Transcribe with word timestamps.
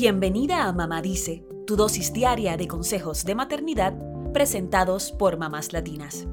Bienvenida 0.00 0.68
a 0.68 0.72
Mamá 0.72 1.02
Dice, 1.02 1.44
tu 1.66 1.74
dosis 1.74 2.12
diaria 2.12 2.56
de 2.56 2.68
consejos 2.68 3.24
de 3.24 3.34
maternidad 3.34 3.98
presentados 4.32 5.10
por 5.10 5.38
mamás 5.38 5.72
latinas. 5.72 6.28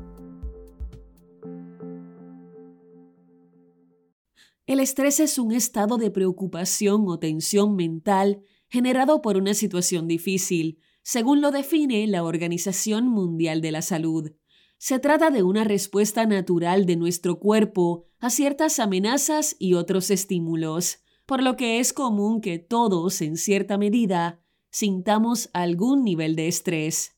El 4.68 4.80
estrés 4.80 5.20
es 5.20 5.40
un 5.40 5.52
estado 5.52 5.98
de 5.98 6.12
preocupación 6.12 7.06
o 7.08 7.18
tensión 7.18 7.76
mental 7.76 8.44
generado 8.70 9.24
por 9.24 9.36
una 9.36 9.56
situación 9.56 10.08
difícil, 10.08 10.78
según 11.02 11.42
lo 11.42 11.50
define 11.50 12.06
la 12.06 12.24
Organización 12.24 13.08
Mundial 13.08 13.62
de 13.62 13.72
la 13.72 13.82
Salud. 13.82 14.32
Se 14.78 15.00
trata 15.00 15.32
de 15.32 15.42
una 15.42 15.64
respuesta 15.64 16.28
natural 16.28 16.86
de 16.86 16.98
nuestro 16.98 17.40
cuerpo 17.40 18.06
a 18.20 18.30
ciertas 18.30 18.78
amenazas 18.78 19.56
y 19.58 19.74
otros 19.74 20.12
estímulos, 20.12 21.00
por 21.26 21.42
lo 21.42 21.56
que 21.56 21.80
es 21.80 21.94
común 21.94 22.42
que 22.42 22.60
todos, 22.60 23.22
en 23.22 23.38
cierta 23.38 23.78
medida, 23.78 24.42
sintamos 24.72 25.50
algún 25.54 26.04
nivel 26.04 26.36
de 26.36 26.48
estrés. 26.48 27.16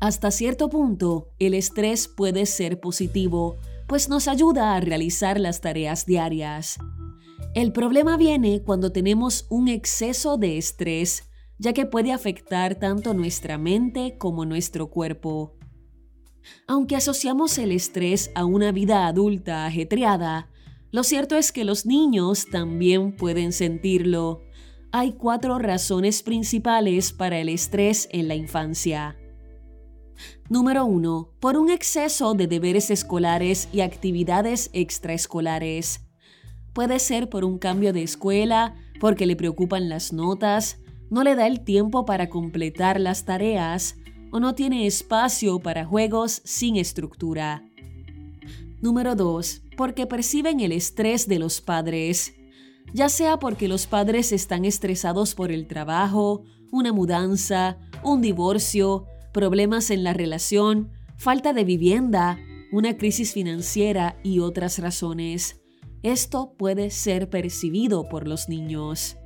Hasta 0.00 0.30
cierto 0.30 0.70
punto, 0.70 1.32
el 1.38 1.54
estrés 1.54 2.08
puede 2.08 2.46
ser 2.46 2.80
positivo, 2.80 3.58
pues 3.86 4.08
nos 4.08 4.28
ayuda 4.28 4.74
a 4.74 4.80
realizar 4.80 5.38
las 5.38 5.60
tareas 5.60 6.06
diarias. 6.06 6.78
El 7.54 7.72
problema 7.72 8.16
viene 8.16 8.62
cuando 8.62 8.92
tenemos 8.92 9.46
un 9.50 9.68
exceso 9.68 10.38
de 10.38 10.56
estrés 10.56 11.30
ya 11.60 11.74
que 11.74 11.84
puede 11.84 12.10
afectar 12.10 12.76
tanto 12.76 13.12
nuestra 13.12 13.58
mente 13.58 14.16
como 14.16 14.46
nuestro 14.46 14.88
cuerpo. 14.88 15.58
Aunque 16.66 16.96
asociamos 16.96 17.58
el 17.58 17.72
estrés 17.72 18.30
a 18.34 18.46
una 18.46 18.72
vida 18.72 19.06
adulta 19.06 19.66
ajetreada, 19.66 20.48
lo 20.92 21.04
cierto 21.04 21.36
es 21.36 21.52
que 21.52 21.64
los 21.64 21.86
niños 21.86 22.46
también 22.50 23.16
pueden 23.16 23.52
sentirlo. 23.52 24.42
Hay 24.92 25.12
cuatro 25.12 25.58
razones 25.58 26.22
principales 26.22 27.12
para 27.12 27.38
el 27.38 27.48
estrés 27.48 28.08
en 28.10 28.26
la 28.26 28.34
infancia. 28.34 29.16
Número 30.48 30.84
1. 30.84 31.34
Por 31.38 31.56
un 31.56 31.70
exceso 31.70 32.34
de 32.34 32.48
deberes 32.48 32.90
escolares 32.90 33.68
y 33.72 33.82
actividades 33.82 34.68
extraescolares. 34.72 36.00
Puede 36.72 36.98
ser 36.98 37.28
por 37.28 37.44
un 37.44 37.58
cambio 37.58 37.92
de 37.92 38.02
escuela, 38.02 38.74
porque 39.00 39.26
le 39.26 39.36
preocupan 39.36 39.88
las 39.88 40.12
notas, 40.12 40.80
no 41.08 41.24
le 41.24 41.34
da 41.36 41.46
el 41.46 41.64
tiempo 41.64 42.04
para 42.04 42.28
completar 42.28 43.00
las 43.00 43.24
tareas 43.24 43.96
o 44.32 44.40
no 44.40 44.54
tiene 44.54 44.86
espacio 44.86 45.60
para 45.60 45.84
juegos 45.84 46.42
sin 46.44 46.76
estructura. 46.76 47.64
Número 48.80 49.14
2. 49.14 49.62
Porque 49.76 50.06
perciben 50.06 50.60
el 50.60 50.72
estrés 50.72 51.28
de 51.28 51.38
los 51.38 51.60
padres, 51.60 52.34
ya 52.92 53.08
sea 53.08 53.38
porque 53.38 53.68
los 53.68 53.86
padres 53.86 54.32
están 54.32 54.64
estresados 54.64 55.34
por 55.34 55.52
el 55.52 55.66
trabajo, 55.66 56.44
una 56.72 56.92
mudanza, 56.92 57.78
un 58.02 58.20
divorcio, 58.20 59.06
problemas 59.32 59.90
en 59.90 60.02
la 60.02 60.12
relación, 60.12 60.90
falta 61.16 61.52
de 61.52 61.64
vivienda, 61.64 62.38
una 62.72 62.96
crisis 62.96 63.32
financiera 63.32 64.18
y 64.22 64.38
otras 64.38 64.78
razones. 64.78 65.60
Esto 66.02 66.54
puede 66.56 66.90
ser 66.90 67.28
percibido 67.28 68.08
por 68.08 68.26
los 68.26 68.48
niños. 68.48 69.16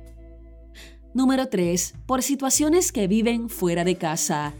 Número 1.13 1.47
3. 1.47 1.93
Por 2.05 2.21
situaciones 2.21 2.91
que 2.91 3.07
viven 3.07 3.47
fuera 3.47 3.85
de 3.85 3.95
casa. 3.95 4.53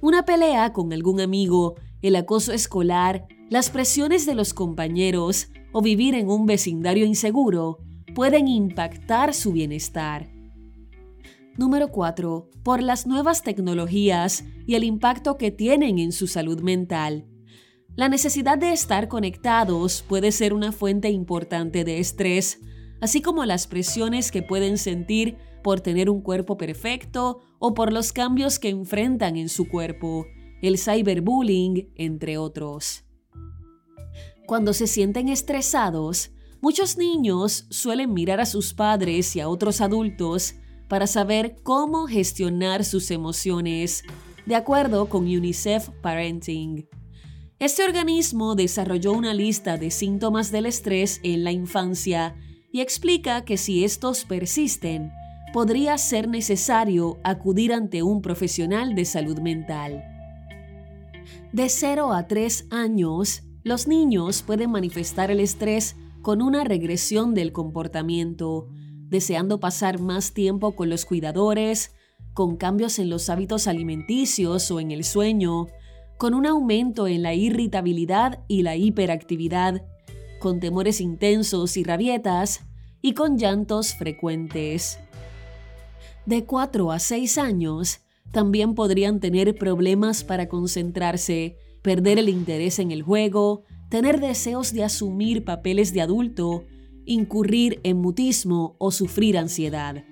Una 0.00 0.24
pelea 0.24 0.72
con 0.72 0.92
algún 0.92 1.20
amigo, 1.20 1.74
el 2.00 2.16
acoso 2.16 2.52
escolar, 2.52 3.26
las 3.52 3.68
presiones 3.68 4.24
de 4.24 4.34
los 4.34 4.54
compañeros 4.54 5.48
o 5.72 5.82
vivir 5.82 6.14
en 6.14 6.30
un 6.30 6.46
vecindario 6.46 7.04
inseguro 7.04 7.80
pueden 8.14 8.48
impactar 8.48 9.34
su 9.34 9.52
bienestar. 9.52 10.32
Número 11.58 11.88
4. 11.88 12.48
Por 12.62 12.82
las 12.82 13.06
nuevas 13.06 13.42
tecnologías 13.42 14.42
y 14.66 14.76
el 14.76 14.84
impacto 14.84 15.36
que 15.36 15.50
tienen 15.50 15.98
en 15.98 16.12
su 16.12 16.28
salud 16.28 16.62
mental. 16.62 17.26
La 17.94 18.08
necesidad 18.08 18.56
de 18.56 18.72
estar 18.72 19.08
conectados 19.08 20.02
puede 20.08 20.32
ser 20.32 20.54
una 20.54 20.72
fuente 20.72 21.10
importante 21.10 21.84
de 21.84 21.98
estrés, 21.98 22.58
así 23.02 23.20
como 23.20 23.44
las 23.44 23.66
presiones 23.66 24.32
que 24.32 24.42
pueden 24.42 24.78
sentir 24.78 25.36
por 25.62 25.82
tener 25.82 26.08
un 26.08 26.22
cuerpo 26.22 26.56
perfecto 26.56 27.40
o 27.58 27.74
por 27.74 27.92
los 27.92 28.14
cambios 28.14 28.58
que 28.58 28.70
enfrentan 28.70 29.36
en 29.36 29.50
su 29.50 29.68
cuerpo, 29.68 30.24
el 30.62 30.78
cyberbullying, 30.78 31.92
entre 31.96 32.38
otros. 32.38 33.04
Cuando 34.52 34.74
se 34.74 34.86
sienten 34.86 35.30
estresados, 35.30 36.30
muchos 36.60 36.98
niños 36.98 37.64
suelen 37.70 38.12
mirar 38.12 38.38
a 38.38 38.44
sus 38.44 38.74
padres 38.74 39.34
y 39.34 39.40
a 39.40 39.48
otros 39.48 39.80
adultos 39.80 40.56
para 40.90 41.06
saber 41.06 41.56
cómo 41.62 42.06
gestionar 42.06 42.84
sus 42.84 43.10
emociones, 43.10 44.02
de 44.44 44.54
acuerdo 44.54 45.08
con 45.08 45.22
UNICEF 45.22 45.88
Parenting. 46.02 46.86
Este 47.58 47.82
organismo 47.82 48.54
desarrolló 48.54 49.14
una 49.14 49.32
lista 49.32 49.78
de 49.78 49.90
síntomas 49.90 50.52
del 50.52 50.66
estrés 50.66 51.20
en 51.22 51.44
la 51.44 51.52
infancia 51.52 52.36
y 52.70 52.82
explica 52.82 53.46
que 53.46 53.56
si 53.56 53.84
estos 53.84 54.26
persisten, 54.26 55.12
podría 55.54 55.96
ser 55.96 56.28
necesario 56.28 57.18
acudir 57.24 57.72
ante 57.72 58.02
un 58.02 58.20
profesional 58.20 58.94
de 58.94 59.06
salud 59.06 59.38
mental. 59.38 60.04
De 61.54 61.70
0 61.70 62.12
a 62.12 62.28
3 62.28 62.66
años, 62.70 63.44
los 63.64 63.86
niños 63.86 64.42
pueden 64.42 64.70
manifestar 64.70 65.30
el 65.30 65.40
estrés 65.40 65.96
con 66.20 66.42
una 66.42 66.64
regresión 66.64 67.34
del 67.34 67.52
comportamiento, 67.52 68.68
deseando 69.08 69.60
pasar 69.60 70.00
más 70.00 70.32
tiempo 70.32 70.74
con 70.74 70.88
los 70.88 71.04
cuidadores, 71.04 71.94
con 72.34 72.56
cambios 72.56 72.98
en 72.98 73.10
los 73.10 73.28
hábitos 73.28 73.66
alimenticios 73.66 74.70
o 74.70 74.80
en 74.80 74.90
el 74.90 75.04
sueño, 75.04 75.66
con 76.18 76.34
un 76.34 76.46
aumento 76.46 77.06
en 77.08 77.22
la 77.22 77.34
irritabilidad 77.34 78.44
y 78.48 78.62
la 78.62 78.76
hiperactividad, 78.76 79.84
con 80.40 80.60
temores 80.60 81.00
intensos 81.00 81.76
y 81.76 81.84
rabietas, 81.84 82.60
y 83.02 83.14
con 83.14 83.36
llantos 83.36 83.94
frecuentes. 83.94 84.98
De 86.24 86.44
4 86.44 86.92
a 86.92 87.00
6 87.00 87.36
años 87.38 88.00
también 88.30 88.74
podrían 88.74 89.18
tener 89.20 89.56
problemas 89.56 90.22
para 90.22 90.48
concentrarse, 90.48 91.58
perder 91.82 92.18
el 92.18 92.28
interés 92.28 92.78
en 92.78 92.90
el 92.92 93.02
juego, 93.02 93.64
tener 93.88 94.20
deseos 94.20 94.72
de 94.72 94.84
asumir 94.84 95.44
papeles 95.44 95.92
de 95.92 96.00
adulto, 96.00 96.64
incurrir 97.04 97.80
en 97.82 97.98
mutismo 97.98 98.76
o 98.78 98.90
sufrir 98.90 99.36
ansiedad. 99.36 100.04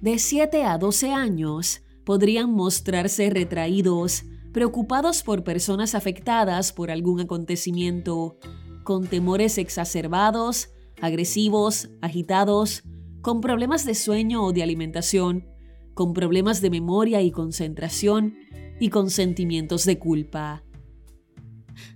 De 0.00 0.18
7 0.18 0.64
a 0.64 0.78
12 0.78 1.12
años 1.12 1.82
podrían 2.04 2.52
mostrarse 2.52 3.28
retraídos, 3.30 4.24
preocupados 4.52 5.22
por 5.22 5.44
personas 5.44 5.94
afectadas 5.94 6.72
por 6.72 6.90
algún 6.90 7.20
acontecimiento, 7.20 8.38
con 8.84 9.06
temores 9.06 9.58
exacerbados, 9.58 10.70
agresivos, 11.00 11.90
agitados, 12.00 12.82
con 13.20 13.40
problemas 13.40 13.84
de 13.84 13.94
sueño 13.94 14.44
o 14.44 14.52
de 14.52 14.62
alimentación, 14.62 15.46
con 15.94 16.14
problemas 16.14 16.62
de 16.62 16.70
memoria 16.70 17.20
y 17.20 17.30
concentración 17.30 18.36
y 18.80 18.90
con 18.90 19.10
sentimientos 19.10 19.84
de 19.84 19.98
culpa. 19.98 20.62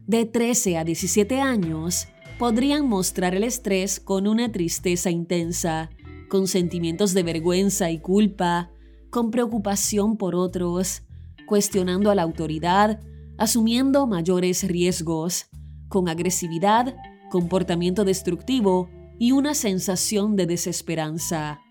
De 0.07 0.27
13 0.27 0.79
a 0.79 0.85
17 0.85 1.41
años, 1.41 2.09
podrían 2.39 2.89
mostrar 2.89 3.35
el 3.35 3.45
estrés 3.45 4.01
con 4.01 4.27
una 4.27 4.51
tristeza 4.51 5.11
intensa, 5.11 5.91
con 6.29 6.49
sentimientos 6.49 7.15
de 7.15 7.23
vergüenza 7.23 7.91
y 7.91 8.01
culpa, 8.01 8.71
con 9.11 9.31
preocupación 9.31 10.17
por 10.17 10.35
otros, 10.35 11.03
cuestionando 11.47 12.11
a 12.11 12.15
la 12.15 12.23
autoridad, 12.23 13.01
asumiendo 13.39 14.07
mayores 14.07 14.65
riesgos, 14.65 15.47
con 15.89 16.09
agresividad, 16.09 16.97
comportamiento 17.31 18.05
destructivo 18.05 18.89
y 19.19 19.33
una 19.33 19.55
sensación 19.55 20.35
de 20.37 20.47
desesperanza. 20.47 21.62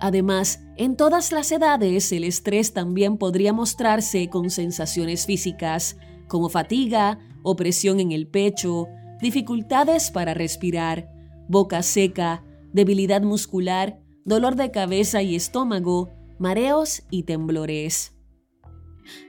Además, 0.00 0.60
en 0.76 0.96
todas 0.96 1.32
las 1.32 1.50
edades 1.50 2.12
el 2.12 2.24
estrés 2.24 2.72
también 2.72 3.18
podría 3.18 3.52
mostrarse 3.52 4.28
con 4.28 4.50
sensaciones 4.50 5.26
físicas, 5.26 5.96
como 6.28 6.48
fatiga, 6.48 7.18
opresión 7.42 7.98
en 7.98 8.12
el 8.12 8.28
pecho, 8.28 8.86
dificultades 9.20 10.10
para 10.10 10.34
respirar, 10.34 11.10
boca 11.48 11.82
seca, 11.82 12.44
debilidad 12.72 13.22
muscular, 13.22 14.00
dolor 14.24 14.54
de 14.54 14.70
cabeza 14.70 15.22
y 15.22 15.34
estómago, 15.34 16.10
mareos 16.38 17.02
y 17.10 17.24
temblores. 17.24 18.14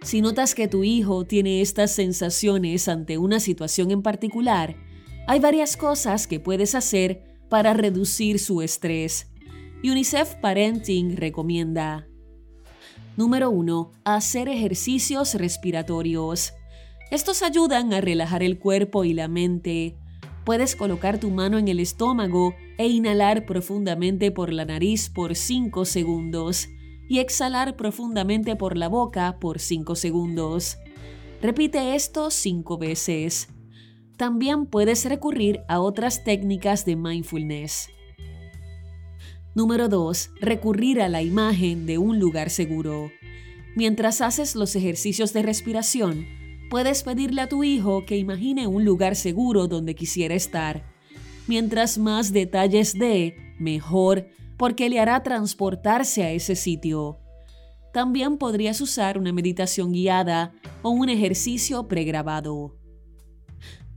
Si 0.03 0.21
notas 0.21 0.55
que 0.55 0.67
tu 0.67 0.83
hijo 0.83 1.25
tiene 1.25 1.61
estas 1.61 1.91
sensaciones 1.91 2.87
ante 2.87 3.17
una 3.17 3.39
situación 3.39 3.91
en 3.91 4.01
particular, 4.01 4.75
hay 5.25 5.39
varias 5.39 5.77
cosas 5.77 6.27
que 6.27 6.39
puedes 6.39 6.75
hacer 6.75 7.23
para 7.49 7.73
reducir 7.73 8.39
su 8.39 8.61
estrés. 8.61 9.28
UNICEF 9.81 10.35
Parenting 10.35 11.15
recomienda. 11.15 12.05
Número 13.15 13.49
1. 13.49 13.91
Hacer 14.03 14.49
ejercicios 14.49 15.35
respiratorios. 15.35 16.51
Estos 17.11 17.41
ayudan 17.43 17.93
a 17.93 18.01
relajar 18.01 18.43
el 18.43 18.59
cuerpo 18.59 19.05
y 19.05 19.13
la 19.13 19.29
mente. 19.29 19.97
Puedes 20.43 20.75
colocar 20.75 21.17
tu 21.17 21.29
mano 21.31 21.57
en 21.57 21.69
el 21.69 21.79
estómago 21.79 22.55
e 22.77 22.87
inhalar 22.89 23.45
profundamente 23.45 24.31
por 24.31 24.51
la 24.51 24.65
nariz 24.65 25.09
por 25.09 25.37
5 25.37 25.85
segundos 25.85 26.67
y 27.07 27.19
exhalar 27.19 27.77
profundamente 27.77 28.57
por 28.57 28.75
la 28.75 28.89
boca 28.89 29.37
por 29.39 29.59
5 29.59 29.95
segundos. 29.95 30.77
Repite 31.41 31.95
esto 31.95 32.31
5 32.31 32.77
veces. 32.77 33.47
También 34.17 34.65
puedes 34.65 35.05
recurrir 35.05 35.61
a 35.69 35.79
otras 35.79 36.25
técnicas 36.25 36.83
de 36.83 36.97
mindfulness. 36.97 37.87
Número 39.59 39.89
2. 39.89 40.35
Recurrir 40.39 41.01
a 41.01 41.09
la 41.09 41.21
imagen 41.21 41.85
de 41.85 41.97
un 41.97 42.17
lugar 42.17 42.49
seguro. 42.49 43.11
Mientras 43.75 44.21
haces 44.21 44.55
los 44.55 44.73
ejercicios 44.77 45.33
de 45.33 45.41
respiración, 45.41 46.25
puedes 46.69 47.03
pedirle 47.03 47.41
a 47.41 47.49
tu 47.49 47.65
hijo 47.65 48.05
que 48.05 48.15
imagine 48.15 48.67
un 48.67 48.85
lugar 48.85 49.17
seguro 49.17 49.67
donde 49.67 49.95
quisiera 49.95 50.33
estar. 50.33 50.85
Mientras 51.45 51.97
más 51.97 52.31
detalles 52.31 52.97
dé, 52.97 53.35
mejor, 53.59 54.29
porque 54.57 54.87
le 54.87 55.01
hará 55.01 55.23
transportarse 55.23 56.23
a 56.23 56.31
ese 56.31 56.55
sitio. 56.55 57.19
También 57.91 58.37
podrías 58.37 58.79
usar 58.79 59.17
una 59.17 59.33
meditación 59.33 59.91
guiada 59.91 60.53
o 60.83 60.91
un 60.91 61.09
ejercicio 61.09 61.89
pregrabado. 61.89 62.77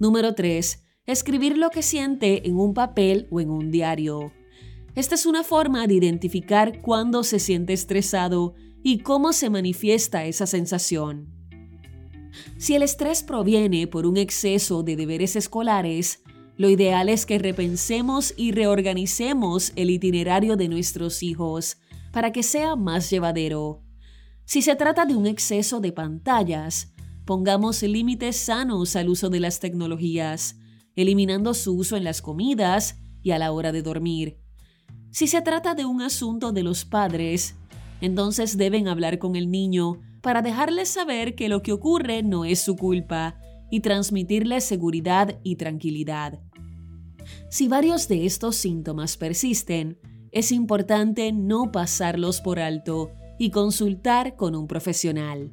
Número 0.01 0.35
3. 0.35 0.83
Escribir 1.07 1.57
lo 1.57 1.71
que 1.71 1.83
siente 1.83 2.49
en 2.49 2.57
un 2.57 2.75
papel 2.75 3.29
o 3.31 3.41
en 3.41 3.49
un 3.49 3.71
diario. 3.71 4.33
Esta 4.95 5.15
es 5.15 5.25
una 5.25 5.43
forma 5.43 5.87
de 5.87 5.95
identificar 5.95 6.83
cuándo 6.83 7.25
se 7.25 7.39
siente 7.39 7.73
estresado 7.73 8.55
y 8.83 8.99
cómo 8.99 9.33
se 9.33 9.49
manifiesta 9.49 10.27
esa 10.27 10.47
sensación. 10.47 11.33
Si 12.59 12.75
el 12.75 12.83
estrés 12.83 13.23
proviene 13.23 13.87
por 13.87 14.07
un 14.07 14.19
exceso 14.19 14.83
de 14.83 14.97
deberes 14.97 15.35
escolares, 15.37 16.23
lo 16.57 16.69
ideal 16.69 17.09
es 17.09 17.25
que 17.25 17.39
repensemos 17.39 18.35
y 18.37 18.53
reorganicemos 18.53 19.73
el 19.77 19.91
itinerario 19.91 20.57
de 20.57 20.69
nuestros 20.69 21.23
hijos 21.23 21.79
para 22.13 22.31
que 22.31 22.43
sea 22.43 22.77
más 22.77 23.09
llevadero. 23.09 23.83
Si 24.45 24.61
se 24.61 24.77
trata 24.77 25.07
de 25.07 25.15
un 25.15 25.27
exceso 25.27 25.81
de 25.81 25.93
pantallas, 25.93 26.93
pongamos 27.25 27.83
límites 27.83 28.37
sanos 28.37 28.95
al 28.97 29.09
uso 29.09 29.31
de 29.31 29.41
las 29.41 29.61
tecnologías, 29.61 30.57
eliminando 30.97 31.55
su 31.55 31.75
uso 31.75 31.97
en 31.97 32.05
las 32.05 32.21
comidas 32.21 32.99
y 33.23 33.31
a 33.31 33.39
la 33.39 33.53
hora 33.53 33.73
de 33.73 33.81
dormir. 33.81 34.42
Si 35.13 35.27
se 35.27 35.43
trata 35.43 35.75
de 35.75 35.85
un 35.85 36.01
asunto 36.01 36.53
de 36.53 36.63
los 36.63 36.87
padres, 36.87 37.55
entonces 38.01 38.57
deben 38.57 38.89
hablar 38.89 39.19
con 39.19 39.37
el 39.37 39.51
niño 39.51 40.01
para 40.23 40.41
dejarles 40.41 40.89
saber 40.89 41.35
que 41.35 41.51
lo 41.51 41.63
que 41.63 41.73
ocurre 41.73 42.23
no 42.23 42.47
es 42.47 42.61
su 42.61 42.77
culpa 42.77 43.39
y 43.71 43.81
transmitirles 43.81 44.65
seguridad 44.65 45.39
y 45.43 45.57
tranquilidad. 45.57 46.41
Si 47.51 47.69
varios 47.69 48.09
de 48.09 48.25
estos 48.25 48.57
síntomas 48.57 49.19
persisten, 49.19 49.99
es 50.31 50.51
importante 50.51 51.31
no 51.33 51.71
pasarlos 51.73 52.41
por 52.41 52.59
alto 52.59 53.11
y 53.39 53.51
consultar 53.51 54.35
con 54.35 54.57
un 54.57 54.67
profesional. 54.67 55.53